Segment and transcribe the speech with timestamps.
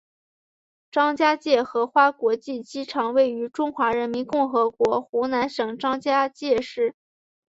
[0.89, 6.95] 张家界荷花国际机场位于中华人民共和国湖南省张家界市。